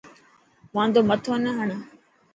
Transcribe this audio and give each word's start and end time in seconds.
واندو 0.75 1.01
مٿو 1.09 1.33
نه 1.43 1.51
هڻ. 1.57 1.69